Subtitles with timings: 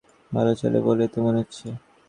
[0.31, 1.67] ভালো চলে বলেই তো মনে হচ্ছে।